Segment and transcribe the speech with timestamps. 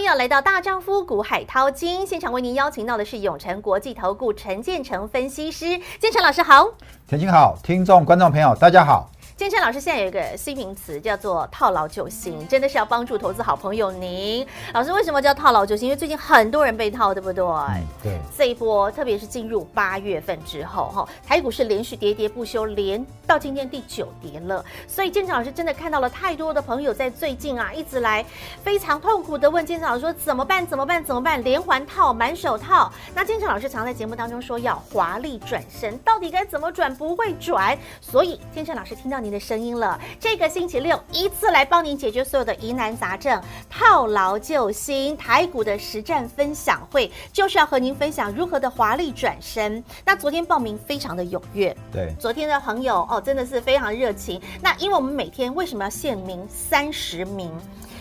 [0.00, 6.70] 朋友来到大丈夫股海涛金现场，为您邀请到的是永诚国际投顾陈建成分析师，建成老师好，
[7.06, 9.10] 田青好，听众观众朋友大家好。
[9.40, 14.46] 建成老师现在有一个新名词，叫做套牢救星，真的是要帮助投资好朋友您。
[14.74, 15.88] 老师为什么叫套牢救星？
[15.88, 17.42] 因为最近很多人被套，对不对？
[17.42, 18.20] 嗯、对。
[18.36, 24.62] 这一波，特别是进入八月份之后，哈，台股是连续跌跌不休，连到今天第九跌了。
[24.86, 28.22] 所以建成老师真的看到了太多的朋友在最近啊，一直来
[28.62, 30.66] 非常痛苦的问建成老师说怎么办？
[30.66, 31.02] 怎么办？
[31.02, 31.42] 怎么办？
[31.42, 32.92] 连环套、满手套。
[33.14, 36.94] 那建成老师常在节目当中说要华丽转身，到底该怎么转？
[36.94, 37.74] 不会转。
[38.02, 49.82] 所以建成老师听到你的声音了，这个星期六一次来帮您解决所有的疑难杂症，套牢救星，台股的实战分享会就是要和您分享如何的华丽转身。
[50.04, 54.42] 那昨天报名非常的踊跃，对，昨天的朋友哦真的是非常热情。
[54.60, 57.52] 那因为我们每天为什么要限名三十名？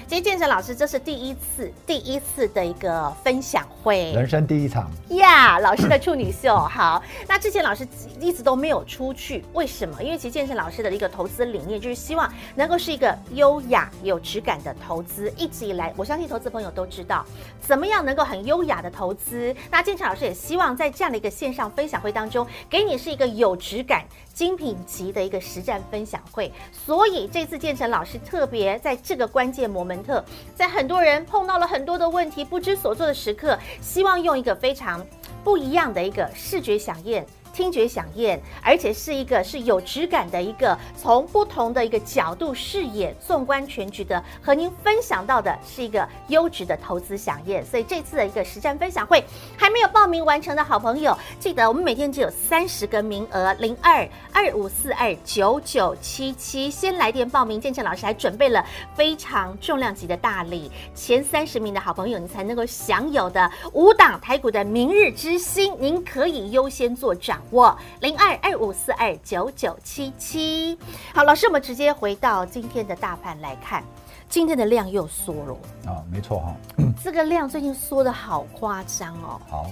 [0.10, 7.00] 其实建成老师这是第一次，第一次的一个分享会，人生第一场呀！Yeah, 老师的处女秀，好。
[7.28, 7.88] 那之前老师
[8.20, 10.02] 一直都没有出去，为什么？
[10.02, 15.32] 因为其实建成老师的一个投资理念就是希望能够是一个优雅、有质感的投资。
[15.38, 17.24] 一直以来，我相信投资朋友都知道，
[17.62, 19.56] 怎么样能够很优雅的投资。
[19.70, 24.04] 那建成老师也希望在这样的一个线上分享会当中，给你是一个有质感、
[24.40, 26.50] 精品级的一个实战分享会。
[26.72, 30.02] 所以这次建成老师特别在这个关键摩门。
[30.02, 30.24] 特
[30.56, 35.06] 在很多人碰到了很多的问题，不知所措的时刻，希望用一个非常
[35.44, 37.22] 不一样的一个视觉响应。
[37.60, 47.66] 听觉饗宴，而且是一个是有质感的一个，从不同的一个角度视野，纵观全局的，和您分享到的是一个优质的投资饗宴。
[47.66, 49.22] 所以这次的一个实战分享会，
[49.58, 57.60] 还没有报名完成的好朋友，记得我们每天只有三十个名额，零二二五四二九九七七，先来电报名。
[57.60, 58.66] 建成老师还准备了
[58.96, 67.42] 非常重量级的大礼，前三十名的好朋友，你才能够享有的五档台股的明日之星，您可以优先做掌。
[67.52, 70.78] 我零二二五四二九九七七，
[71.14, 73.84] 好，老师，我们直接回到今天的大盘来看，
[74.30, 76.56] 今天的量又缩了啊，没错哈，
[77.04, 79.42] 这个量最近缩的好夸张哦。
[79.50, 79.72] 好，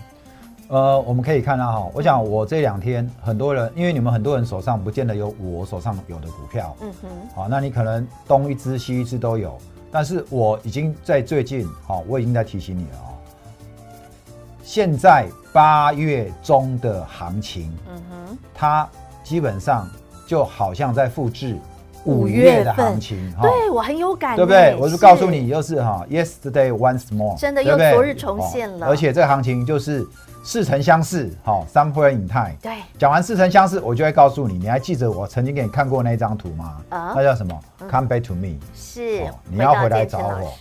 [0.69, 9.55] 呃，我们可以看到哈，我想我这两天很多人，因为你们很多人手上不见得有我手上有的股票，嗯哼，好，那你可能东一只西一只都有，
[9.91, 13.13] 但是我已经在最近，好，我已经在提醒你了啊。
[14.67, 18.85] 现在八月中的行情，嗯哼，它
[19.23, 19.89] 基本上
[20.27, 21.57] 就好像在复制
[22.03, 24.75] 五月的行情，对我很有感，对不对？
[24.75, 28.87] 我就告诉你，又是哈，yesterday once more，真的又昨日重现了。
[28.87, 30.05] 而且这个行情就是
[30.43, 31.65] 似曾相识，哈
[32.11, 32.53] in time。
[32.61, 36.75] 对，讲完似曾相识，我就会告诉你，你还记得我曾经给你看过那张图吗？
[36.89, 37.57] 啊，那叫什么
[37.89, 40.53] ？Come back to me，是，你要回来找我。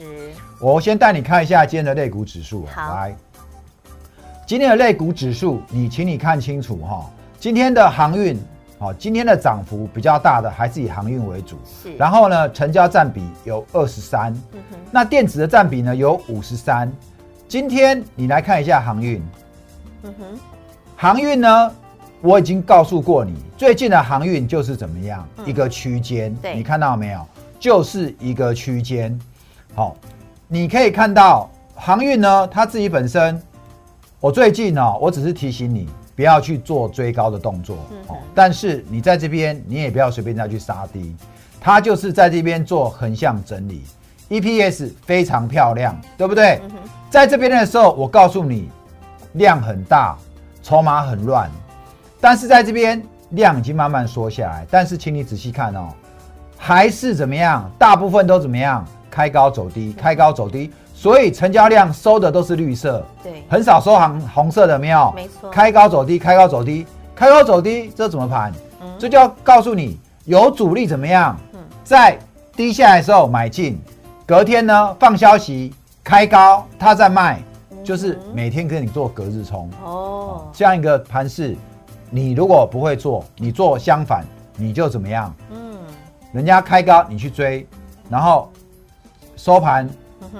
[0.60, 3.16] 我先带你看一下今天的类股指数，来。
[4.46, 7.04] 今天的类股指数，你请你看清楚哈。
[7.36, 8.40] 今天的航运，
[8.78, 11.56] 好，今天的涨幅比较大的还是以航运为主。
[11.82, 11.92] 是。
[11.96, 14.32] 然后呢，成交占比有二十三。
[14.92, 16.88] 那电子的占比呢有五十三。
[17.48, 19.20] 今天你来看一下航运。
[20.04, 20.38] 嗯哼。
[20.94, 21.72] 航运呢，
[22.20, 26.32] 我已经告诉过你，最近的航运就是怎么样、嗯、一个区间。
[26.36, 26.54] 对。
[26.54, 27.26] 你看到没有？
[27.58, 29.18] 就是一个区间。
[29.74, 29.96] 好，
[30.46, 33.42] 你可以看到航运呢，它自己本身。
[34.18, 41.14] 我最近呢、哦，我只是提醒你不要去做追高的动作，嗯、但是你在这边你也不要随便再去杀低，
[41.60, 43.82] 它就是在这边做横向整理
[44.30, 46.60] ，EPS 非常漂亮，对不对？
[46.64, 46.70] 嗯、
[47.10, 48.70] 在这边的时候，我告诉你
[49.34, 50.16] 量很大，
[50.62, 51.50] 筹码很乱，
[52.18, 55.90] 但是在这边量已经慢慢缩下来，但是请你仔细看哦，
[56.56, 57.70] 还是怎么样？
[57.78, 58.82] 大部分都怎么样？
[59.10, 60.72] 开高走低，开高走低。
[60.98, 65.50] 所以成交量收的都是绿色，对，很少收红红色的，没有，没错。
[65.50, 68.50] 开高走低，开高走低，开高走低，这怎么盘？
[68.80, 71.38] 嗯，这就要告诉你有主力怎么样？
[71.52, 72.18] 嗯，在
[72.56, 73.78] 低下来的时候买进，
[74.24, 77.42] 隔天呢放消息开高，他再卖，
[77.84, 80.48] 就是每天跟你做隔日冲哦。
[80.54, 81.54] 这样一个盘势，
[82.08, 84.24] 你如果不会做，你做相反，
[84.56, 85.32] 你就怎么样？
[85.50, 85.76] 嗯，
[86.32, 87.66] 人家开高你去追，
[88.08, 88.50] 然后
[89.36, 89.86] 收盘。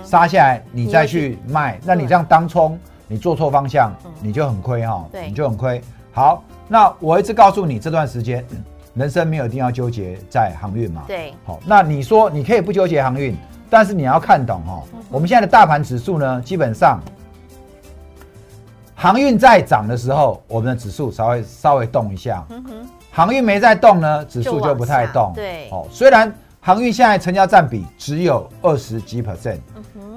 [0.04, 5.80] 杀下来，你再去卖，那你这样当冲，你做错方向，嗯、你就很亏哈，对你就很亏。
[6.12, 8.44] 好，那我一直告诉你，这段时间
[8.94, 11.04] 人生没有一定要纠结在航运嘛。
[11.06, 13.36] 对，好，那你说你可以不纠结航运，
[13.68, 17.00] 但是你要看懂哈，嗯、我们现在的大盘指数呢，基本上
[18.94, 25.32] 航运在涨的时候，我们的指数稍微稍微动一下，嗯、哼航运没在动呢，指数就不太动。
[25.34, 26.32] 对，哦，虽然。
[26.66, 29.60] 航运现在成交占比只有二十几 percent，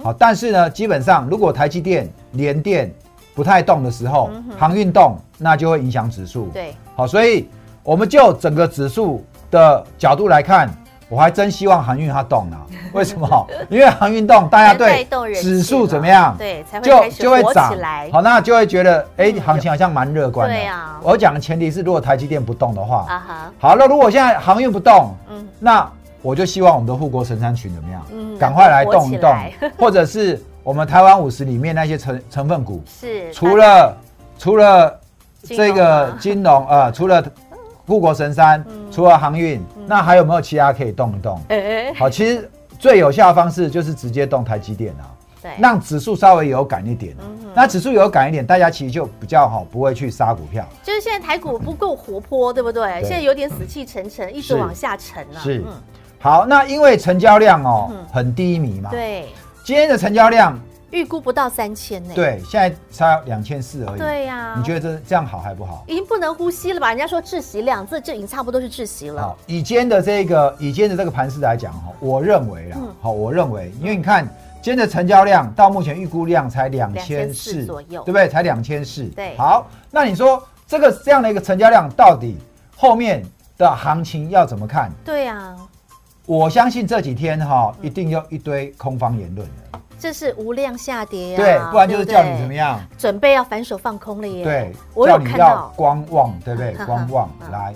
[0.03, 2.91] 好，但是呢，基本上如果台积电、联电
[3.35, 6.47] 不太动的时候，嗯、航运动，那就会影响指数。
[6.47, 7.47] 对，好，所以
[7.83, 10.67] 我们就整个指数的角度来看，
[11.07, 12.65] 我还真希望航运它动啊。
[12.93, 13.47] 为什么？
[13.69, 15.07] 因为航运动，大家对
[15.39, 16.33] 指数怎么样？
[16.35, 17.71] 对，才会就就会涨。
[18.11, 20.55] 好，那就会觉得，哎，行情好像蛮乐观的。
[20.55, 20.99] 对啊。
[21.03, 23.51] 我讲的前提是，如果台积电不动的话，啊哈。
[23.59, 25.87] 好，那如果现在航运不动，嗯，那
[26.21, 28.05] 我就希望我们的护国神山群怎么样？
[28.11, 29.33] 嗯，赶快来动一动，
[29.77, 33.97] 或者是我们台湾五十里面那些成成分股，是除了
[34.37, 34.99] 除了
[35.43, 37.23] 这个金融啊，除了
[37.85, 41.39] 护国神山，除了航运，那还有没有其他可以动一动？
[41.97, 42.49] 好，其实。
[42.79, 45.11] 最有效的方式就是直接动台积电啊，
[45.41, 47.13] 对，让指数稍微有感一点。
[47.19, 50.65] 嗯，那指数有感一点，大家其实就比较好，不会去杀股票。
[50.81, 53.01] 就是现在台股不够活泼，对不对？
[53.01, 55.39] 对，现在有点死气沉沉，一直往下沉了。
[55.41, 55.73] 是，嗯、
[56.19, 58.89] 好，那因为成交量哦、嗯、很低迷嘛。
[58.89, 59.29] 对，
[59.63, 60.59] 今天的成交量。
[60.91, 63.99] 预估不到三千呢，对，现在差两千四而已。
[63.99, 65.83] 对呀，你觉得这这样好还不好？
[65.85, 66.89] 已经不能呼吸了吧？
[66.89, 69.21] 人家说窒息量，这这已经差不多是窒息了。
[69.21, 74.27] 好，以今天的这个以今天的这个盘势来讲哈，我认为啦，好，我认为，因为你看
[74.63, 78.27] 今天的成交量到目前预估量才两千四左右，对不对？
[78.27, 79.03] 才两千四。
[79.09, 82.35] 对，好，那你说这个这样的一个成交量，到底
[82.75, 83.23] 后面
[83.59, 84.89] 的行情要怎么看？
[85.05, 85.55] 对呀，
[86.29, 89.79] 我相信这几天哈，一定有一堆空方言论的。
[89.97, 91.37] 这是无量下跌啊！
[91.37, 92.79] 对，不然就是叫你怎么样？
[92.99, 94.43] 准备要反手放空了耶！
[94.43, 96.73] 对，叫你要观望，对不对？
[96.85, 97.73] 观望来，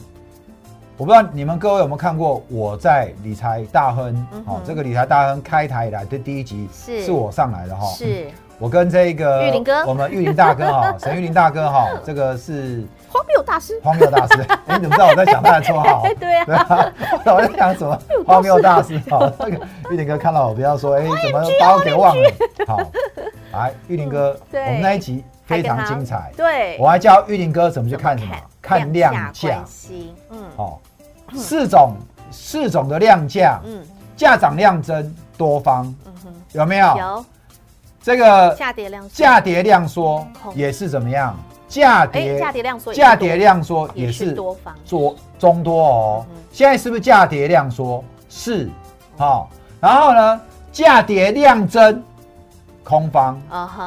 [0.97, 4.15] 我不知道你们各位有没有看过我在理财大亨
[4.45, 8.27] 哦，这个理财大亨开台以来的第一集是是我上来的哈，是
[8.59, 12.83] 我跟这个玉林哥，我们玉林大哥哈， 沈玉林大哥哈，这个是。
[13.09, 16.03] 荒谬大师，荒谬大师， 哎，你怎么知道我在讲他的绰号？
[16.19, 16.91] 对啊，
[17.25, 17.99] 我在讲什么？
[18.25, 19.59] 荒谬大师，好，那个
[19.91, 22.31] 玉林哥看到我，不要说，哎，怎么把我给忘了？
[22.65, 22.79] 好，
[23.51, 28.35] 来，玉林哥，我们那一集非常精彩，对，我还教玉林哥怎么去看什么？
[28.59, 29.63] 看量价，
[30.31, 30.81] 嗯，好，
[31.35, 31.95] 四种
[32.31, 33.85] 四种的量价，嗯，
[34.17, 36.97] 价涨量增多方，嗯哼，有没有？
[36.97, 37.25] 有，
[38.03, 41.33] 这个价跌量价跌量缩也是怎么样？
[41.69, 46.25] 价跌价跌量缩，价跌量缩也是多方做中多哦。
[46.51, 48.03] 现在是不是价跌量缩？
[48.29, 48.69] 是，
[49.17, 49.49] 好。
[49.79, 50.41] 然后呢，
[50.71, 52.03] 价跌量增，
[52.83, 53.41] 空方，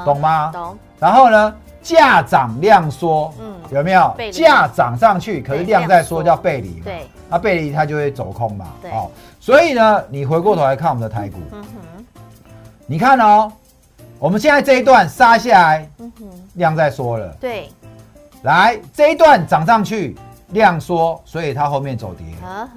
[0.07, 0.51] 懂吗？
[0.51, 0.79] 懂。
[0.99, 4.17] 然后呢，价涨量缩，嗯，有没有？
[4.33, 6.81] 价涨上去，可是量在缩，叫背离。
[6.81, 8.67] 对，那背离它就会走空嘛。
[8.81, 8.91] 对。
[9.39, 12.05] 所以呢，你回过头来看我们的台股，嗯哼，
[12.87, 13.53] 你看哦。
[14.19, 17.29] 我们现在这一段杀下来，嗯哼，量在缩了。
[17.39, 17.69] 对，
[18.43, 20.17] 来这一段涨上去，
[20.49, 22.25] 量缩，所以它后面走跌，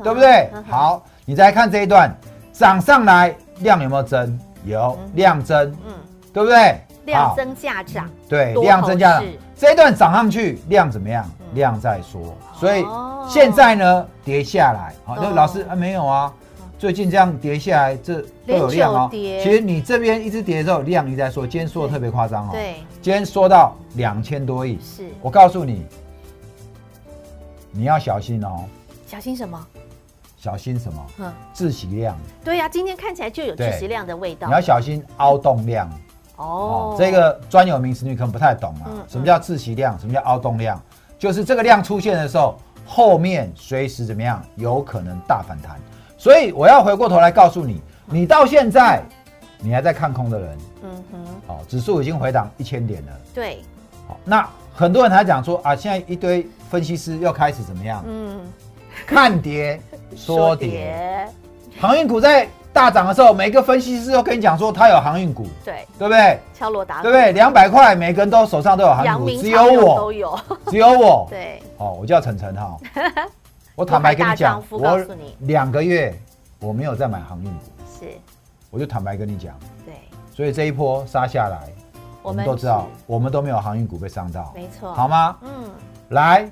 [0.04, 0.50] 对不对？
[0.70, 2.14] 好，你再看这一段
[2.52, 4.38] 涨上来，量有没有增？
[4.66, 5.94] 有，量增，嗯，
[6.34, 6.82] 对不对？
[7.06, 9.24] 量增价涨，对，量增价涨。
[9.56, 11.26] 这一段涨上去，量怎么样？
[11.54, 12.86] 量在缩，所以
[13.28, 16.32] 现在呢，跌下来，好，那老师啊，没有啊。
[16.80, 19.10] 最近这样跌下来，这都有量哦。
[19.12, 22.52] 其实你这边一直跌的时候，量一直在说，今天说的特别夸张哦。
[22.54, 24.80] 对，今天说到两千多亿。
[24.82, 25.86] 是，我告诉你，
[27.70, 28.64] 你要小心哦。
[29.06, 29.68] 小心什么？
[30.38, 31.06] 小心什么？
[31.18, 32.18] 嗯，窒息量。
[32.46, 34.48] 对呀，今天看起来就有窒息量的味道。
[34.48, 35.90] 你要小心凹动量。
[36.38, 38.88] 哦，这个专有名词你可能不太懂啊。
[39.06, 40.00] 什么叫窒息量？
[40.00, 40.82] 什么叫凹动量？
[41.18, 45.78] 就是这个量出现的时候，后面随时怎么样，有可能大反弹。
[46.20, 49.02] 所以我要回过头来告诉你，你到现在
[49.58, 53.60] 你还在看空的人，嗯哼，好，指数已经回档一千点了，对，
[54.06, 54.46] 好，那
[54.76, 58.04] 很多人还讲说啊，现在一堆分析师又开始怎么样？
[58.06, 58.42] 嗯，
[59.08, 59.80] 看跌
[60.14, 61.26] 说跌，
[61.80, 66.38] 航运股在大涨的时候，每个分析师都跟你讲说他有航运股，对，对不对？
[66.54, 67.32] 敲锣打鼓，对不对？
[67.32, 72.78] 两百块，每个人都手上都有航运股，只有我都有，只有我， 对，哦，我叫晨晨哈。
[73.80, 75.00] 我坦白跟你讲，我
[75.40, 76.14] 两个月
[76.60, 77.64] 我没有再买航运股，
[77.98, 78.08] 是，
[78.70, 79.94] 我就坦白跟你讲，对，
[80.36, 81.70] 所以这一波杀下来，
[82.22, 85.38] 我们都知道，我们都没有航运股被伤到，没错，好吗？
[85.44, 85.72] 嗯，
[86.10, 86.46] 来，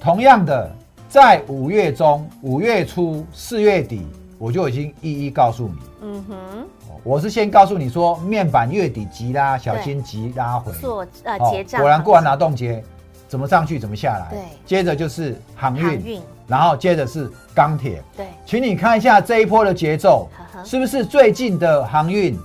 [0.00, 0.70] 同样的，
[1.06, 4.06] 在五月中、五月初、四月底，
[4.38, 6.66] 我就已经一一告诉你，嗯哼，
[7.02, 12.82] 我是先告诉你说，面板月底急拉，小心急拉回，做呃结账，果然过完劳动节，
[13.28, 16.22] 怎么上去怎么下来，对，接着就是航运。
[16.46, 22.38] 然后接着是钢铁，对，请你看一下这一波的节奏，呵呵是不是最近的航运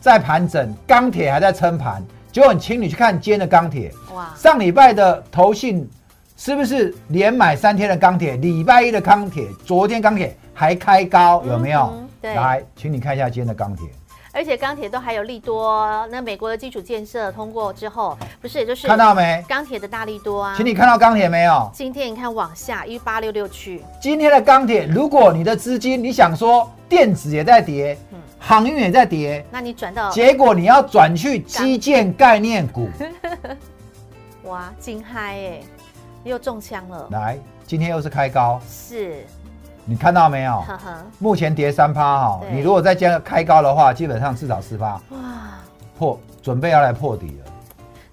[0.00, 2.04] 在盘整，钢铁还在撑盘？
[2.32, 5.88] 结果，请你去看今天的钢铁，哇，上礼拜的投信
[6.36, 8.36] 是不是连买三天的钢铁？
[8.38, 11.92] 礼拜一的钢铁，昨天钢铁还开高，有没有？
[11.94, 13.86] 嗯、对，来，请你看一下今天的钢铁。
[14.34, 19.44] 而且钢铁都还有利多，那美国的基础建设通过之后，不是也就是看到没？
[19.48, 21.70] 钢铁的大利多啊，请你看到钢铁没有？
[21.72, 23.84] 今天你看往下一八六六去。
[24.02, 32.88] 今天的钢铁，如果你的资金你想说电子也在跌，嗯、航运也在跌，那你转到结果你要转去基建概念股，
[34.50, 35.60] 哇，惊嗨哎，
[36.24, 37.06] 又中枪了。
[37.12, 39.24] 来，今天又是开高，是。
[39.86, 40.52] 你看到没有？
[40.66, 40.78] 呵呵
[41.18, 44.92] 目前跌三趴哈，你如果再加开高的话，基本上至少四趴。
[45.10, 45.18] 哇，
[45.98, 47.50] 破准备要来破底了，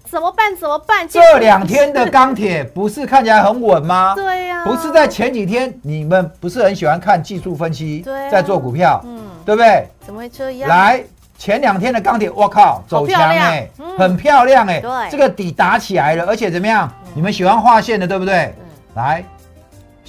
[0.04, 0.54] 怎么办？
[0.54, 1.08] 怎么办？
[1.08, 4.14] 这两天的钢铁不是看起来很稳吗？
[4.14, 9.88] 对呀、啊，不是在前几天你们不是很喜欢看技术分析，对、啊，在做股票，嗯，对不对？
[10.04, 10.68] 怎么会这样？
[10.68, 11.02] 来，
[11.38, 16.86] 前两天的钢铁，我靠，走强哎、欸嗯，很漂亮哎、欸，对，这个底打起来了，而且怎么样？
[17.06, 18.54] 嗯、你们喜欢画线的，对不对？
[18.58, 18.64] 嗯、
[18.96, 19.24] 来。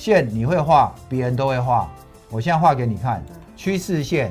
[0.03, 1.89] 线你会画，别人都会画。
[2.29, 3.23] 我现在画给你看，
[3.55, 4.29] 趋势线，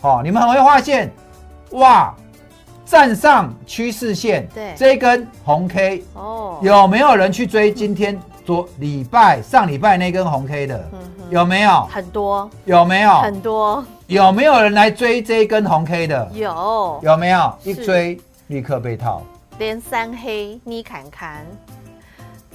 [0.00, 1.12] 好、哦，你们很会画线，
[1.70, 2.12] 哇，
[2.84, 10.90] 站上趋势线，对，这一根红 K，哦，有没有人去追今天昨礼拜上礼拜那根红 K 的？
[10.92, 10.98] 嗯、
[11.30, 11.82] 有没有？
[11.82, 12.50] 很多。
[12.64, 13.20] 有没有？
[13.20, 13.84] 很多。
[14.08, 16.28] 有没有人来追这一根红 K 的？
[16.34, 16.98] 有。
[17.04, 17.56] 有没有？
[17.62, 19.22] 一追立刻被套，
[19.60, 21.46] 连三黑，你砍砍。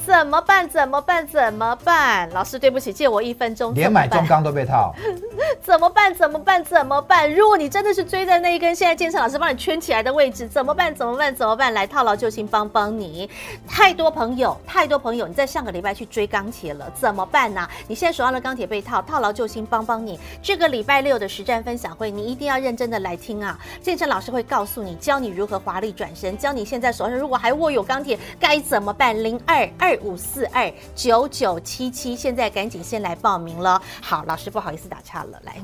[0.06, 0.68] 怎么办？
[0.68, 1.26] 怎么办？
[1.28, 2.30] 怎么办？
[2.32, 3.74] 老师，对不起，借我一分钟。
[3.76, 4.94] 连买中钢都被套。
[5.62, 6.14] 怎么办？
[6.14, 6.64] 怎么办？
[6.64, 7.32] 怎么办？
[7.34, 10.94] 如果你真的是追在那一根，现在建成老师帮你圈起来的位置，怎么办？
[10.94, 11.34] 怎么办？
[11.34, 11.74] 怎么办？
[11.74, 13.30] 来套牢救星帮帮你。
[13.68, 17.68] 太多朋友，太多朋友，你在上个礼拜去追钢铁了，怎么办呢？
[17.88, 20.20] 你现在手上的钢铁被套，套牢救星帮帮你。
[20.42, 23.58] 这个礼拜六的实战分享会，你一定要认真的来听啊！
[23.82, 29.12] 建成老师会告诉你，教你如何华丽转身，教你现在手上如果还握有钢铁该怎么办。
[29.12, 33.82] 零二二五四二九九七七，现在赶紧先来报名了。
[34.02, 35.56] 好，老师不好意思打岔了，来。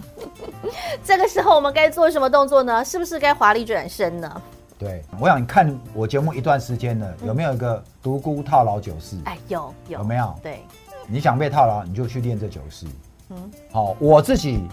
[1.04, 2.84] 这个时候我们该做什么动作呢？
[2.84, 4.42] 是不是该华丽转身呢？
[4.80, 9.18] 对，我想看我节目一段时间了，有没有一个独孤套牢九式？
[9.26, 10.36] 哎，有有，有没有？
[10.44, 10.62] 对，
[11.08, 12.86] 你想被套牢，你就去练这九式。
[13.30, 14.64] 嗯，好，我自己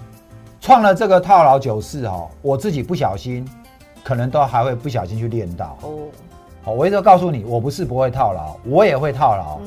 [0.60, 3.48] 创了这个套牢九式哈，我自己不小心，
[4.04, 5.78] 可能都还会不小心去练到。
[5.80, 6.08] 哦，
[6.64, 9.60] 好，我一直告诉你，我不是不会套牢，我也会套牢。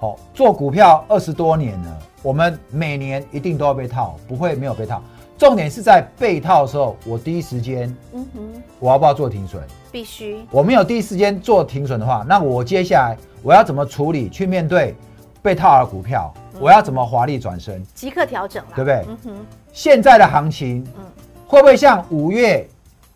[0.00, 1.98] 好，做股票二十多年了。
[2.24, 5.00] 我们每年一定都要被套，不会没有被套。
[5.38, 9.62] 重点是在被套的时候，我第一时间，嗯哼，我要不要做停损？
[9.92, 10.44] 必须。
[10.50, 14.28] 我没有第一时间做停损的话，那我接下来我要怎么处理？
[14.28, 14.96] 去面对
[15.40, 17.80] 被套的股票，嗯、我要怎么华丽转身？
[17.94, 19.04] 即刻调整了，对不对？
[19.06, 19.46] 嗯哼。
[19.72, 21.04] 现在的行情，嗯，
[21.46, 22.68] 会不会像五月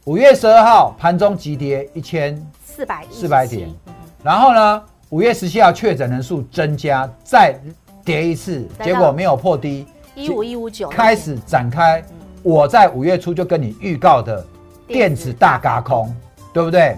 [0.05, 2.41] 五月十二号盘中急跌一千
[2.79, 7.59] 四百四百点，嗯，然后呢，五月十七号确诊人数增加，再。
[8.05, 12.03] 跌一次，结果没有破低，一五一五九开始展开。
[12.43, 14.43] 我在五月初就跟你预告的
[14.87, 16.11] 电子大嘎空，
[16.51, 16.97] 对不对？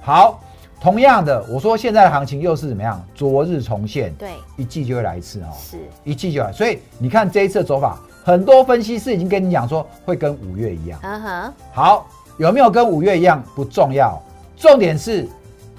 [0.00, 0.40] 好，
[0.80, 3.04] 同样的，我说现在的行情又是怎么样？
[3.12, 6.52] 昨日重现，对，一季就会来一次哦，是一季就来。
[6.52, 11.00] 所以你看这一次的走法，很多分析师已经跟你讲说会跟五月一样。
[11.02, 12.06] 嗯哼，好，
[12.38, 14.22] 有没有跟五月一样不重要，
[14.62, 15.28] 重点是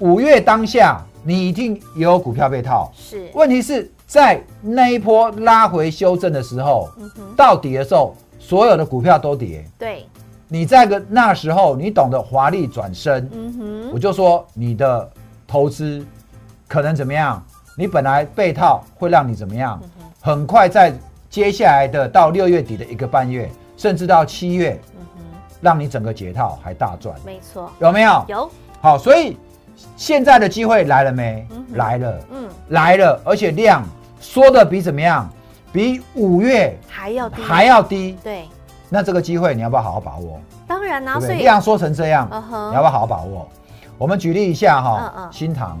[0.00, 3.90] 五月当下你一定也有股票被套，是，问题是。
[4.06, 9.64] 在那一波拉回修正的时候，嗯、到底的时候，所有的股票都跌。
[9.78, 10.06] 对，
[10.46, 15.10] 你在个那时候，你懂得华丽转身，嗯，我就说你的
[15.48, 16.06] 投资
[16.68, 17.42] 可能怎么样？
[17.76, 19.80] 你本来被套会让你怎么样？
[19.82, 20.92] 嗯、很快在
[21.30, 25.24] 接下来的到六月底的一个半月，甚至到七月，嗯，
[25.62, 27.16] 让你整个解套还大赚。
[27.24, 28.24] 没错，有没有？
[28.28, 28.50] 有。
[28.84, 29.38] 好，所以。
[29.96, 31.46] 现在的机会来了没？
[31.50, 33.82] 嗯、来了，嗯，来了，而且量
[34.20, 35.28] 缩的比怎么样？
[35.72, 38.16] 比五月还要低，还要低。
[38.22, 38.44] 对，
[38.88, 40.38] 那这个机会你要不要好好把握？
[40.68, 43.48] 当然啦、啊，所以量缩成这样、嗯，你要不要好好把握？
[43.96, 45.80] 我们举例一下哈，新唐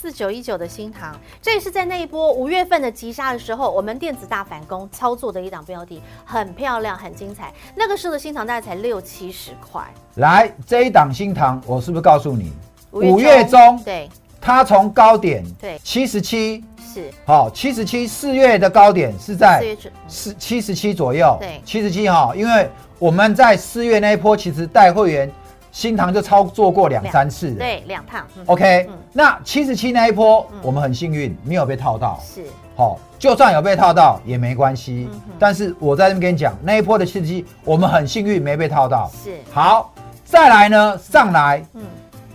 [0.00, 7.52] 四九一九的新塘，这也是在那一波五月份的急杀的时候，我们电子大反攻操作的一档标的，很漂亮，很精彩。
[7.74, 9.82] 那个时候的新塘大概才六七十块。
[10.14, 12.52] 来，这一档新塘，我是不是告诉你？
[12.92, 14.08] 五月中，对，
[14.40, 16.64] 它从高点对七十七
[16.94, 19.76] 是好七十七，四月的高点是在
[20.06, 25.28] 四七十七左右，对七十七哈，因为我们在四月那一波其实带会员
[25.70, 32.44] 新塘就操作过两三次，对两趟、嗯、，OK，、嗯、那七十七那一波、嗯、我们很幸运没有被套到，是。
[32.74, 39.36] 好，就算有被套到也没关系、嗯，但是我在这边跟你讲那一波的七十七我们很幸运没被套到，是。
[39.52, 39.92] 好，
[40.24, 41.82] 再来呢上来，嗯。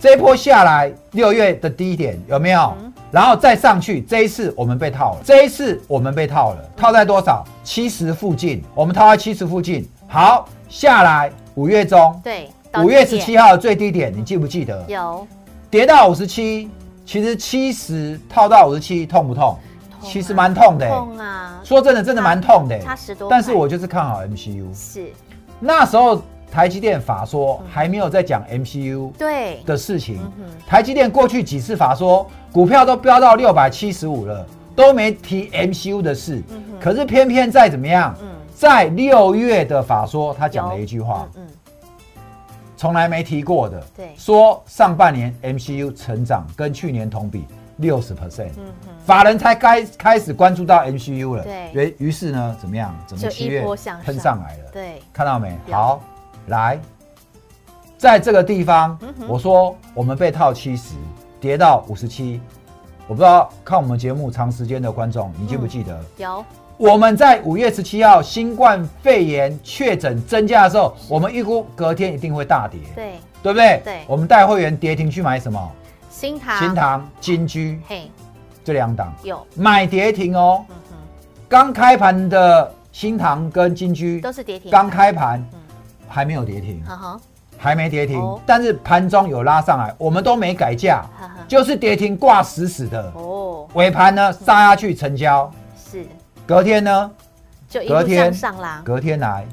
[0.00, 2.92] 这一波下来，六月的低点有没有、嗯？
[3.10, 7.42] 然后再上去，这一次我们被套了，这一次我们被套了，套在多少？
[7.62, 9.88] 七十附近，我们套在七十附近。
[10.06, 12.50] 好，下来五月中，对，
[12.82, 14.84] 五月十七号的最低点，你记不记得？
[14.88, 15.26] 有，
[15.70, 16.70] 跌到五十七，
[17.04, 19.56] 其实七十套到五十七，痛不痛？
[20.02, 21.60] 其实蛮痛的、欸，痛啊！
[21.64, 23.28] 说真的，真的蛮痛的、欸，差十多。
[23.30, 25.12] 但是我就是看好 MCU，是
[25.60, 26.22] 那时候。
[26.52, 30.20] 台积电法说还没有在讲 MCU 对的事情。
[30.68, 36.40] 台积电过去几次法说股票都飙到六百七十五了，都没提 MCU 的事。
[36.80, 41.28] 可是偏偏在怎么样，嗯在六月的法说，他讲了一句话，
[42.84, 47.46] 从来没提过的，对说上半年 MCU 成长跟去年同比
[47.78, 48.50] 六十 percent，
[49.06, 51.42] 法人才该开始关注到 MCU 了。
[51.42, 52.94] 对，于是呢，怎么样？
[53.06, 53.64] 怎么七月
[54.04, 54.70] 喷上来了？
[54.70, 55.56] 对，看到没？
[55.70, 56.02] 好。
[56.48, 56.78] 来，
[57.96, 60.92] 在这个地方，嗯、我说我们被套七十，
[61.40, 62.38] 跌到五十七。
[63.08, 65.98] 我不知道看我们节目长时间的观众，你记不记得？
[65.98, 66.44] 嗯、有。
[66.76, 72.80] 我们在五月十七号新冠肺炎确诊增加的时候，我们预估隔天一定会大跌。
[72.94, 73.12] 对，
[73.42, 73.80] 对不对？
[73.84, 74.00] 对。
[74.06, 75.72] 我们带会员跌停去买什么？
[76.10, 78.10] 新塘、新塘、金居，嘿，
[78.64, 80.64] 这两档有买跌停哦。
[80.68, 80.96] 嗯哼。
[81.48, 85.38] 刚开盘的新塘跟金居都是跌停，刚开盘。
[85.52, 85.60] 嗯
[86.06, 86.80] 还没有跌停，
[87.58, 91.02] 还没跌停，但是盘中有拉上来，我们都没改价，
[91.48, 93.10] 就是跌停挂死死的。
[93.16, 96.06] 哦，尾盘呢杀下去成交，是，
[96.46, 97.10] 隔天呢，
[97.68, 99.46] 就隔天上啦，隔天来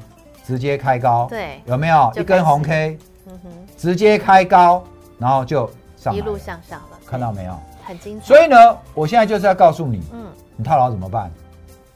[0.46, 2.98] 直接开高，对，有没有一根红 K？
[3.26, 4.84] 嗯哼，直接开高，
[5.18, 7.58] 然后就上，一路向上了，看到没有？
[7.84, 8.26] 很精彩。
[8.26, 8.56] 所以呢，
[8.94, 11.30] 我现在就是要告诉你，嗯，你套牢怎么办？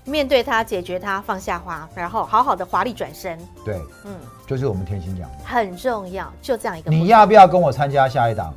[0.04, 3.38] 面对它，解决它，放下花，然后好好的华丽转身。
[3.64, 4.14] 对，嗯，
[4.46, 6.90] 就是我们天心讲的，很重要，就这样一个。
[6.90, 8.54] 你要不要跟我参加下一档？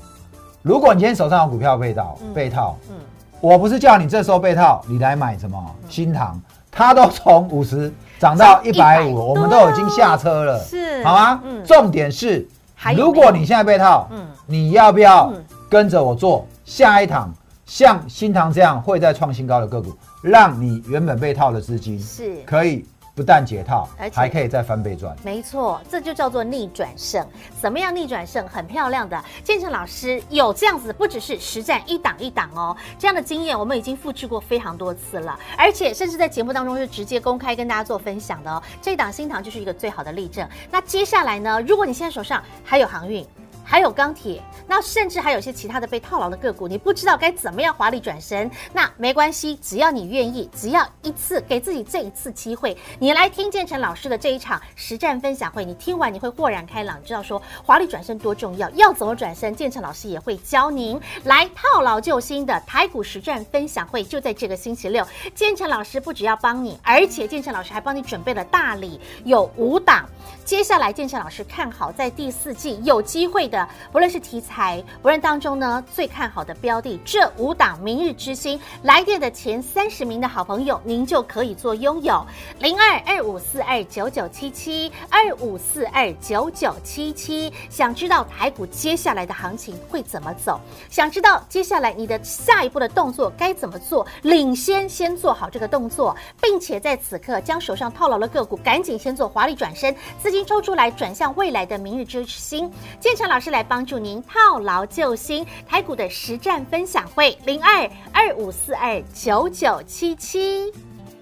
[0.62, 2.96] 如果你今天手上有股票被套，嗯、被套，嗯，
[3.42, 5.58] 我不是叫你这时候被套，你来买什么？
[5.82, 6.40] 嗯、新塘，
[6.72, 11.42] 它都从五十涨到一百五，我们都已经下车了，是，好吗？
[11.46, 12.48] 嗯，重点是，
[12.96, 15.32] 如果你现在被套，嗯，你要不要
[15.70, 17.34] 跟着我做下一趟？
[17.66, 22.42] 像新塘这样会再创新高的个股，让你原本被套的资金是。
[22.44, 22.84] 可以
[23.20, 25.14] 不但解套，而且还可以再翻倍赚。
[25.26, 27.22] 没错，这就叫做逆转胜。
[27.60, 28.48] 怎么样逆转胜？
[28.48, 38.64] 很漂亮的，建成老师有这样子，不只是实战一档一档哦，这样的经验我们已经复制过非常多次了，而且甚至在节目当中是直接公开跟大家做分享的哦。
[38.82, 40.48] 这一档新塘就是一个最好的例证。
[40.72, 41.62] 那接下来呢？
[41.68, 43.28] 如果你现在手上还有航运，
[43.70, 70.10] 还有钢铁，那甚至还有些其他的被套牢的个股，你不知道该怎么样华丽转身，那没关系，只要你愿意，只要一次给自己这一次机会，你来听建成老师的这一场实战分享会，你听完你会豁然开朗，知道说华丽转身多重要，要怎么转身，建成老师也会教您来套牢救星的台股实战分享会，就在这个星期六，建成老师不只要帮你，而且建成老师还帮你准备了大礼，有五档，
[70.50, 73.70] 接下来建成老师看好在第四季有机会的。
[73.92, 82.26] 不论是题材，不论当中呢最看好的标的，这五档明日之星来电的前三十名的好朋友，您就可以做拥有
[82.58, 87.54] 零二二五四二九九七七二五四二九九七七。
[87.70, 90.60] 想知道台股接下来的行情会怎么走？
[90.90, 94.04] 想知道接下来你的下一步的动作该怎么做？
[94.24, 102.72] 领先先做好这个动作，并且在此刻将手上套牢的个股赶紧先做华丽转身，资金抽出来转向未来的明日之星。
[103.02, 103.50] 建成老师。
[103.50, 110.72] 来帮助您套牢救星，台股的实战分享会零二二五四二九九七七，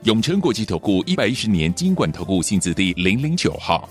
[0.04, 3.88] 永诚国际投顾一百一十年金管投顾新字第零零九号。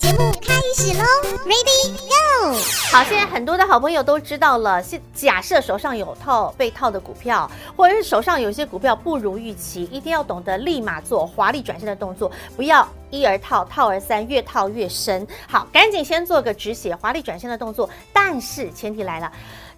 [0.00, 1.04] 节目开始喽
[1.44, 2.54] ，Ready Go！
[2.90, 4.82] 好，现在很多的好朋友都知道了。
[4.82, 15.26] 现假设手上有套被套的股票，或者是手上有些股票不如预期，一定要懂得立马做华丽转身的动作，不要一而套，套而三，越套越深。
[15.46, 17.88] 好，赶紧先做个止血华丽转身的动作。
[18.10, 19.30] 但是前提来了。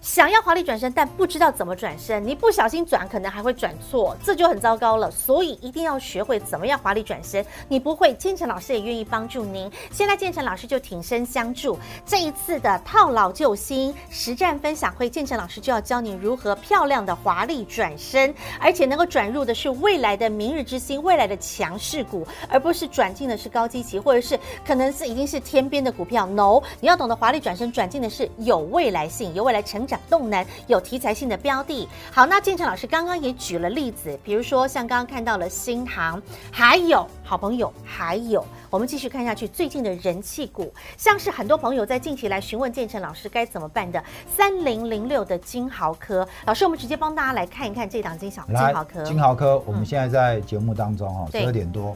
[0.03, 5.09] 想要华丽转身，但不知道怎么转身，你不小心转，可能还会转错，这就很糟糕了。
[5.09, 7.43] 所以一定要学会怎么样华丽转身。
[7.69, 9.71] 你不会，建成老师也愿意帮助您。
[9.91, 11.79] 现在建成老师就挺身相助。
[12.05, 24.37] 这一次的套牢救星实战分享会，建成老师就要教你如何漂亮的华丽转身，而且能够转入的是未来的明日之星，未来的强势股，而不是转进的是高基期，或者是
[24.67, 26.25] 可能是已经是天边的股票。
[26.25, 31.87] No，你要懂得华丽转身，转进的是有未来性、有未来成长动能、有题材性的标的。
[32.11, 49.03] 好，那建成老师刚刚也举了例子，比如说像刚刚看到了新航，还有好朋友，还有我们继续看下去，最近的人气股，像是很多朋友在近期来询问建成老师该怎么办的三零零六的金豪科，老师，我们直接帮大家来看一看这档金小金豪科。
[49.03, 51.95] 金豪科，我们现在在节目当中哦，十二点多，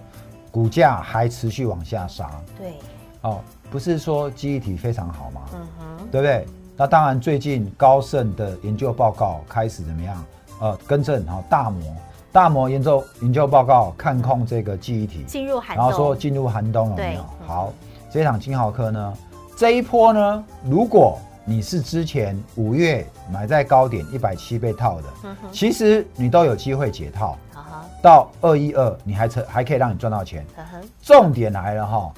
[0.51, 2.29] 股价还持续往下杀。
[2.57, 2.73] 对，
[3.21, 5.41] 哦，不是说记忆体非常好吗？
[5.53, 6.45] 嗯哼，对不对？
[6.79, 10.23] 那当然，最近高盛的研究报告开始怎么样？
[10.59, 11.81] 呃，更正哈，大摩
[12.31, 17.25] 大摩研究研究报告看空这个记忆体，进入寒冬，然后说进入寒冬了没有？
[17.47, 17.73] 好，
[18.11, 19.13] 这场金豪科呢，
[19.55, 25.07] 这一波呢，如果你是之前五月买在高点一百七被套的，
[25.51, 27.35] 其实你都有机会解套，
[28.03, 30.45] 到二一二你还成还可以让你赚到钱。
[31.01, 32.13] 重点来了哈，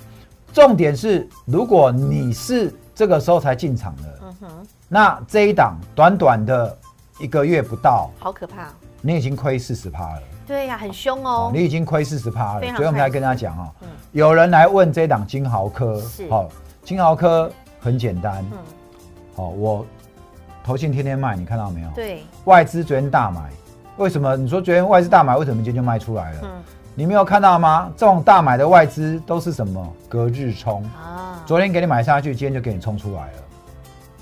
[0.51, 2.73] 重点是如果你是。
[2.99, 4.47] 这个时候才进场的，嗯哼，
[4.89, 6.77] 那这一档短短的
[7.17, 8.67] 一个月不到，好可怕，
[9.01, 10.21] 你已经亏四十趴了。
[10.45, 12.62] 对呀、啊，很凶哦，你已经亏四十趴了。
[12.75, 16.49] 所以我们来跟大家讲哦，嗯、有人来问这一档金豪科，是，好，
[16.83, 18.57] 金豪科很简单，嗯，
[19.33, 19.85] 好，我
[20.62, 21.89] 投信天天卖，你看到没有？
[21.91, 23.49] 对，外资昨天大买，
[23.95, 24.35] 为什么？
[24.35, 26.39] 你说昨天外资大买，为什么今天就卖出来了？
[26.43, 26.49] 嗯
[26.95, 27.89] 你没有看到吗？
[27.95, 29.95] 这种大买的外资都是什么？
[30.09, 31.38] 隔日冲啊！
[31.49, 33.43] 昨天给你买下去，今天就给你冲出来了，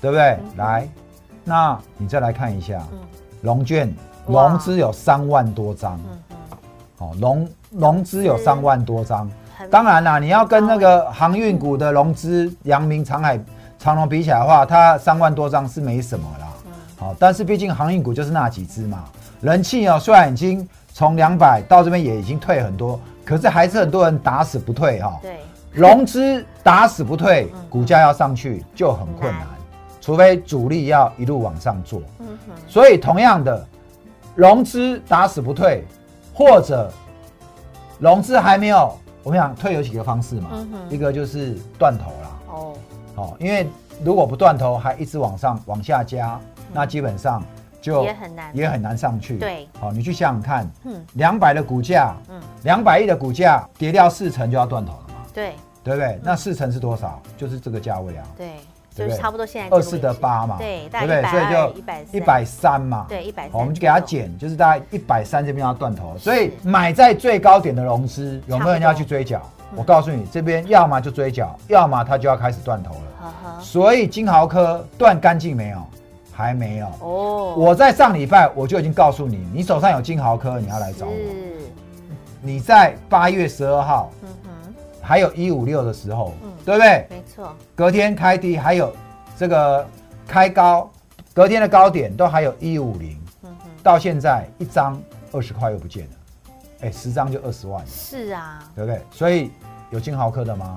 [0.00, 0.30] 对不对？
[0.30, 0.88] 嗯、来，
[1.44, 2.82] 那你再来看一下，
[3.42, 3.94] 融、嗯、券
[4.26, 6.00] 融资有三万多张，
[6.96, 9.30] 哦，融融资有三万多张。
[9.70, 13.38] 当然啦，你要跟那个航运股的融资，阳明、长海、
[13.78, 16.46] 长隆比起来的话，它三万多张是没什么啦。
[16.98, 19.04] 好，但是毕竟航运股就是那几只嘛，
[19.42, 20.66] 人气哦，虽然已经。
[20.94, 25.16] 从两百到这边也已经退很多，可是还是很多人打死不退哈。
[25.22, 25.36] 对，
[25.72, 29.46] 融资打死不退，股价要上去就很困难，
[30.00, 32.02] 除非主力要一路往上做。
[32.66, 33.66] 所以同样的，
[34.34, 35.84] 融资打死不退，
[36.34, 36.92] 或者
[37.98, 40.48] 融资还没有，我们想退有几个方式嘛。
[40.52, 40.68] 嗯。
[40.90, 42.40] 一个就是断头了。
[42.48, 42.74] 哦。
[43.14, 43.68] 好，因为
[44.04, 46.40] 如果不断头，还一直往上往下加，
[46.72, 47.42] 那基本上。
[47.80, 49.38] 就也很难，也很难上去。
[49.38, 55.07] 对，好，你去想想看，嗯，两百的股价，嗯，两百亿的股价跌掉四成就要断头了嘛？
[55.38, 56.18] 对，对不对？
[56.20, 57.22] 那四成是多少？
[57.36, 58.24] 就是这个价位啊。
[58.36, 58.54] 对，
[58.92, 60.56] 就是差不多现在二四的八嘛。
[60.58, 61.22] 对，对不对？
[61.30, 63.06] 所以就一百一百三嘛。
[63.08, 63.52] 对，一百三。
[63.52, 66.18] 我们就给它减，就是大概一百三这边要断头。
[66.18, 69.40] 所以买在最高点的融资，有没有人要去追缴？
[69.76, 73.60] 我告诉你，这边要么就追缴，要么它就要开始断头了。
[73.60, 75.78] 所以金豪科断干净没有？
[76.32, 81.12] 还没有哦，我在上礼拜我就已经告诉你，你手上有金豪科，你要来找我。
[82.40, 84.08] 你在八月十二号，
[85.08, 87.06] 还有一五六的时候，嗯，对不对？
[87.08, 87.56] 没错。
[87.74, 88.94] 隔天开低，还有
[89.38, 89.86] 这个
[90.26, 90.90] 开高，
[91.32, 93.18] 隔天的高点都还有一五零，
[93.82, 95.00] 到现在一张
[95.32, 96.10] 二十块又不见了，
[96.82, 97.82] 哎，十张就二十万。
[97.86, 99.00] 是啊，对不对？
[99.10, 99.50] 所以
[99.88, 100.76] 有金豪科的吗？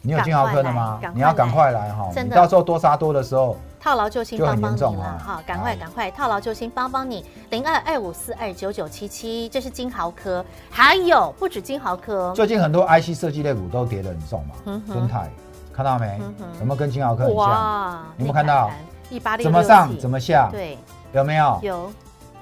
[0.00, 1.00] 你有金豪科的吗？
[1.12, 3.56] 你要赶快来哈，你到时候多杀多的时候。
[3.86, 15.30] 套牢救星帮帮你了哈，赶快赶快套牢救星帮帮你，零二二五四二九九七七，这是金豪科，还有不止金豪科，最近很多 IC 设计类股都跌得很重嘛，敦泰
[15.72, 16.20] 看到没？
[16.58, 18.06] 有没有跟金豪科很像？
[18.16, 18.72] 你有没有看到？
[19.08, 20.48] 一八六怎么上怎么下？
[20.50, 20.76] 对，
[21.12, 21.60] 有没有？
[21.62, 21.92] 有，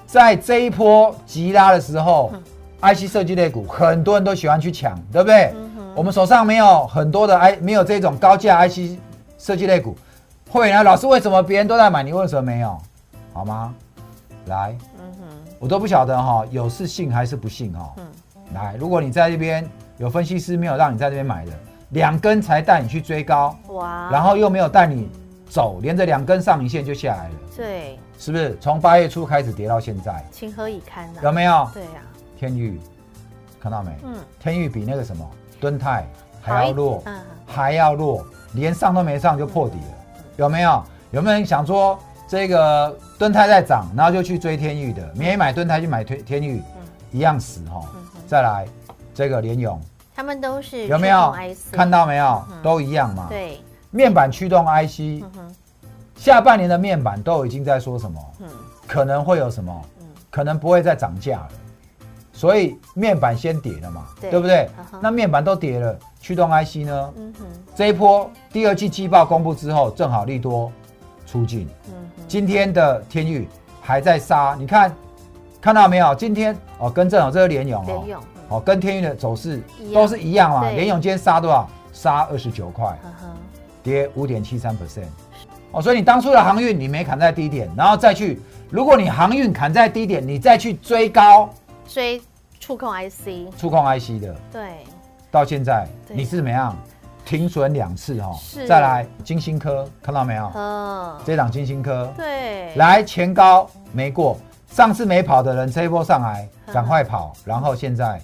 [0.06, 2.32] 在这一波急拉的时候
[2.80, 5.52] ，IC 设计类股很多人都喜欢去抢，对不对？
[5.94, 8.98] 我们手上没有很多的 I，没有这种高价 IC
[9.36, 9.94] 设计类股。
[10.54, 12.80] 会啊，老师，为什么别人都在买，你为什么没有？
[13.32, 13.74] 好吗？
[14.46, 17.92] 来，嗯哼，我都不晓得哈，有是信还是不信哈？
[17.96, 18.06] 嗯，
[18.54, 21.52] 来，如果你在这边有分析师没有让你在这边买的，
[21.88, 25.10] 两根才带你去追高，哇，然后又没有带你
[25.50, 28.56] 走，连着两根上影线就下来了，对，是不是？
[28.60, 31.20] 从八月初开始跌到现在，情何以堪呢？
[31.24, 31.68] 有没有？
[31.74, 32.00] 对呀，
[32.38, 32.80] 天宇
[33.58, 33.90] 看到没？
[34.04, 36.06] 嗯，天宇比那个什么敦泰
[36.40, 40.03] 还要弱，嗯，还要弱，连上都没上就破底了。
[40.36, 40.82] 有没有？
[41.10, 45.12] 有没有人想说这个敦泰在涨，然后就去追天宇的？
[45.14, 46.62] 没买敦泰去买天天钰，
[47.12, 47.80] 一样死哈。
[48.26, 48.66] 再来
[49.14, 49.80] 这个联咏，
[50.14, 51.32] 他们都是有没有
[51.70, 52.42] 看到没有？
[52.62, 53.26] 都一样嘛。
[53.28, 55.22] 对，面板驱动 IC，
[56.16, 58.20] 下半年的面板都已经在说什么？
[58.88, 59.82] 可能会有什么？
[60.30, 61.48] 可能不会再涨价了。
[62.32, 64.68] 所以面板先跌了嘛，对不对？
[65.00, 65.96] 那面板都跌了。
[66.24, 67.12] 驱动 IC 呢？
[67.18, 70.72] 嗯哼，这一波第二季季报公布之后，正好利多
[71.26, 71.68] 出尽。
[71.88, 73.46] 嗯哼，今天的天域
[73.82, 74.90] 还在杀，你看
[75.60, 76.14] 看到没有？
[76.14, 80.70] 今天哦，跟正好这个联勇哦，哦，跟天域的走势都是一样嘛。
[80.70, 81.68] 联勇今天杀多少？
[81.92, 82.98] 杀二十九块，
[83.82, 85.04] 跌五点七三 percent。
[85.72, 91.50] 哦，所以你当初的航运你没砍在低点，然后再去，如果你航运砍在低点，你再去追高，
[91.86, 92.18] 追
[92.58, 94.78] 触控 IC，触控 IC 的，对，
[95.34, 96.76] 到现在你是怎么样？
[97.24, 100.48] 停损两次哈，再来金星科看到没有？
[100.54, 108.22] 嗯，这档金星科，对，来前高没过，上次没跑的人这一波上来赶快跑，然后现在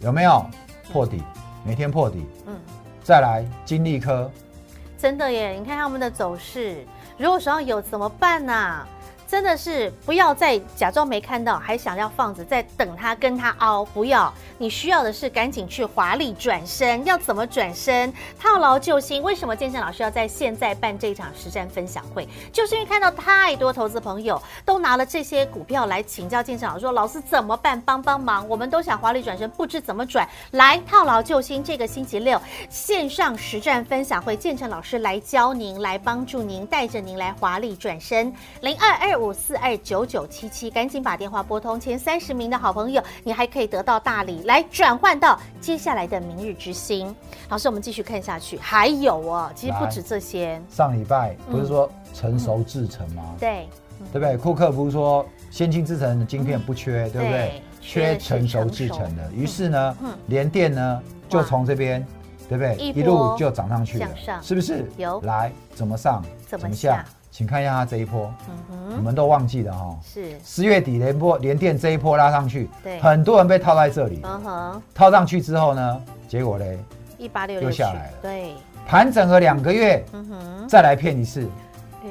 [0.00, 0.44] 有没有
[0.92, 1.22] 破底？
[1.64, 2.56] 每天破底，嗯，
[3.04, 4.28] 再来金利科，
[4.98, 5.50] 真的耶！
[5.50, 6.84] 你看他们的走势，
[7.16, 8.88] 如果手上有怎么办呢、啊？
[9.26, 14.32] 真的是不要再假装没看到，还想要放着，在等他跟他凹，不要。
[14.58, 17.04] 你需要的是赶紧去华丽转身。
[17.04, 18.12] 要怎么转身？
[18.38, 19.22] 套牢救星。
[19.22, 22.28] 为什么建成老师要在现在办这场实战分享会？
[22.52, 27.80] 就是因为看到太多投资朋友都拿了这些股票来请教建成老师，说老师怎么办？
[27.80, 28.48] 帮帮忙！
[28.48, 30.28] 我们都想华丽转身，不知怎么转。
[30.52, 38.32] 来套牢救星，这个星期六线上实战分享会，建成老师来教您，来帮助您，带着您来华丽转身。
[38.60, 44.42] 零二二五四二九九七七，赶紧把电话拨通，前三十名的好朋友，你还可以得到大礼。
[44.44, 47.14] 来转换到接下来的明日之星，
[47.48, 50.60] 老师，我们继续看下去，还有哦，其实不止这些。
[50.68, 53.22] 上礼拜不是说成熟制成吗？
[53.32, 53.68] 嗯、对，
[54.12, 54.36] 对不对？
[54.36, 57.62] 库克不是说先进制成的晶片不缺，嗯、对不对？
[57.80, 59.96] 缺成熟制成的，于是呢，
[60.28, 62.02] 联、嗯、电呢就从这边，
[62.48, 62.74] 对不对？
[62.76, 64.08] 一路就涨上去了，
[64.40, 64.90] 是不是？
[64.96, 66.24] 有来怎么上？
[66.46, 67.04] 怎么下？
[67.34, 70.38] 请看一下它这一波，嗯哼，你们都忘记了哈，是。
[70.44, 76.78] 十月底连波连电这一波拉上去，对，很多人被套在这里，嗯哼，套上去之后呢，结果嘞，
[77.18, 78.52] 一八六六又下来了，对，
[78.86, 81.50] 盘整了两个月，嗯哼，再来骗一次，
[82.04, 82.08] 哎，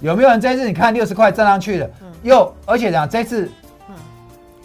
[0.00, 1.90] 有没有人这次你看六十块站上去了，
[2.22, 3.52] 又而且讲这次，
[3.90, 3.94] 嗯，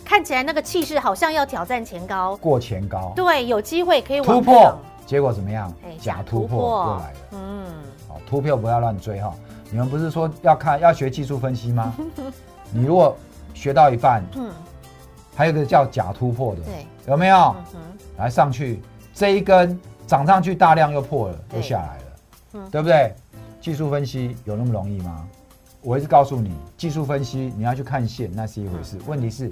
[0.06, 4.74] 看起来那个气势好像要挑战前高，过前高，对，有机会可以突破，
[5.06, 5.70] 结果怎么样？
[6.00, 7.66] 假突破又来了，嗯，
[8.08, 9.34] 好，突破不要乱追哈。
[9.72, 11.96] 你们不是说要看要学技术分析吗？
[12.72, 13.18] 你如果
[13.54, 14.52] 学到一半，嗯，
[15.36, 17.56] 还有一个叫假突破的，对，有没有？
[17.74, 17.80] 嗯，
[18.18, 18.82] 来上去
[19.14, 22.04] 这一根涨上去大量又破了，又下来了，
[22.54, 23.14] 嗯，对不对？
[23.62, 25.26] 技术分析有那么容易吗？
[25.82, 28.98] 我一直告诉你，技术分析你要去看线，那是一回事。
[29.08, 29.52] 问题是，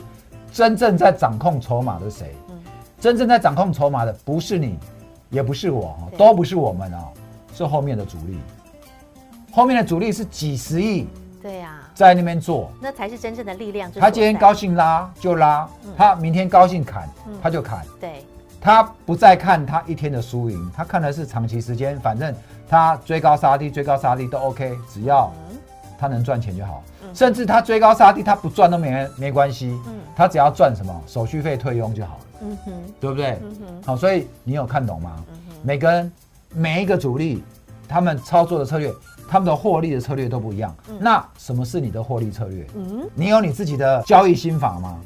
[0.51, 2.35] 真正在掌控筹码的谁？
[2.49, 2.59] 嗯，
[2.99, 4.77] 真正在掌控筹码的不是你，
[5.29, 7.07] 也不是我，都不是我们哦，
[7.53, 8.39] 是后面的主力。
[9.51, 11.07] 后面的主力是几十亿，
[11.41, 13.91] 对呀，在那边做，那才是真正的力量。
[13.93, 17.09] 他今天高兴拉就拉，他明天高兴砍
[17.41, 17.85] 他就砍。
[17.99, 18.23] 对，
[18.61, 21.99] 他不再看他一天的输赢，他看的是长期时间。
[21.99, 22.33] 反正
[22.69, 25.31] 他追高杀低，追高杀低都 OK，只要
[25.97, 26.83] 他能赚钱就好。
[27.13, 29.79] 甚至他追高杀低，他不赚都没没关系。
[29.87, 32.21] 嗯他只要赚什么手续费退佣就好了。
[32.41, 33.39] 嗯哼，对不对？
[33.41, 35.15] 嗯哼，好，所以你有看懂吗？
[35.63, 36.11] 每个人
[36.53, 37.41] 每一个主力，
[37.87, 38.93] 他们操作的策略。
[39.29, 40.75] 他们的获利的策略都不一样。
[40.89, 42.65] 嗯、那什么是你的获利策略？
[42.75, 44.97] 嗯，你有你自己的交易心法吗？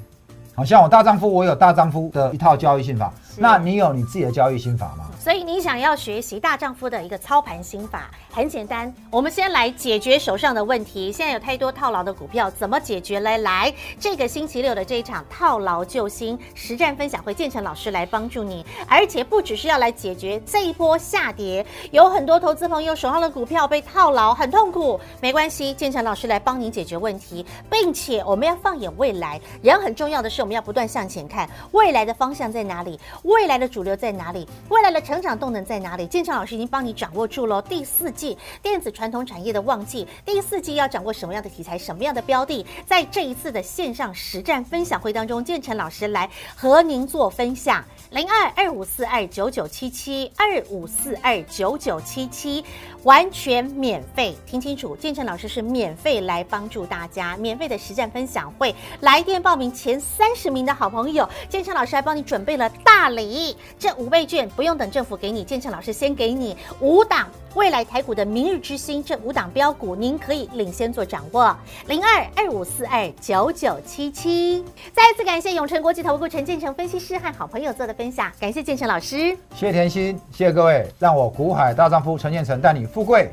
[0.55, 3.11] 好像我大丈夫，我有大丈夫的一套交易心法。
[3.33, 5.09] 是那你有你自己的交易心法吗？
[5.19, 11.11] 所以你想要学习大丈夫的一个操盘心法，很简单，我们先来解决手上的问题。
[11.11, 13.19] 现在有太多套牢的股票，怎么解决？
[13.21, 32.99] 来来，这个星期六的这一场套牢救星实战分享会，建成老师来帮助你，而且不只是要来解决这一波下跌，有很多投资朋友手上的股票被套牢，很痛苦，没关系，建成老师来帮你解决问题，并且我们要放眼未来，人很重要的是我们要不断向前看，未来的方向在哪里？
[33.23, 34.45] 未来的主流在哪里？
[34.69, 36.05] 未来的成长动能在哪里？
[36.05, 37.61] 建成老师已经帮你掌握住了。
[37.61, 47.83] 第四季电子传统产业的旺季，第四季要掌握什么样的题材，什么样的标的，在这一次的线上实战分享会当中，建成老师来和您做分享。
[48.11, 52.63] 零二二五四二九九七七二五四二九九七七，
[53.03, 67.27] 完全免费，听清楚，建成老师是免费来帮助大家，免费的实战分享会，来电报名前三十名的好朋友，建成老师还帮你准备了大礼，这五倍券不用等政府给你，建成老师先给你五档。
[67.55, 71.55] 未来台股的明日之星，这五档标股，您可以领先做掌握。
[71.85, 74.65] 零二二五四二九九七七。
[74.91, 83.31] 再一次感谢永诚国际投顾陈建成分析师和好朋友做的分享，感谢建成老师，谢谢甜心，谢谢各位，让我股海大丈夫陈建成带你富贵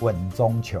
[0.00, 0.80] 稳中求。